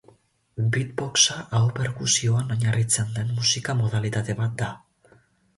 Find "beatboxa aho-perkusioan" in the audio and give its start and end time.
0.77-2.55